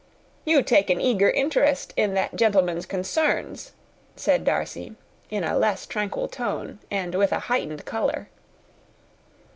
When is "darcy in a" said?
4.43-5.55